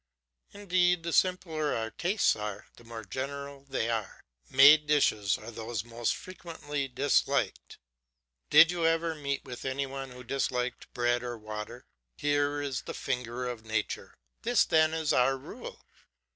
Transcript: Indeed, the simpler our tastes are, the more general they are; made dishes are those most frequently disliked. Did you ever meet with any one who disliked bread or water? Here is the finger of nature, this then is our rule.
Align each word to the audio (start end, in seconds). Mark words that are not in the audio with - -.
Indeed, 0.51 1.03
the 1.03 1.13
simpler 1.13 1.75
our 1.75 1.91
tastes 1.91 2.35
are, 2.35 2.65
the 2.75 2.83
more 2.83 3.05
general 3.05 3.65
they 3.69 3.87
are; 3.87 4.23
made 4.49 4.87
dishes 4.87 5.37
are 5.37 5.51
those 5.51 5.83
most 5.83 6.15
frequently 6.15 6.87
disliked. 6.87 7.77
Did 8.49 8.71
you 8.71 8.83
ever 8.87 9.13
meet 9.13 9.45
with 9.45 9.63
any 9.63 9.85
one 9.85 10.09
who 10.09 10.23
disliked 10.23 10.91
bread 10.95 11.21
or 11.21 11.37
water? 11.37 11.85
Here 12.17 12.63
is 12.63 12.81
the 12.81 12.95
finger 12.95 13.47
of 13.47 13.63
nature, 13.63 14.15
this 14.41 14.65
then 14.65 14.95
is 14.95 15.13
our 15.13 15.37
rule. 15.37 15.85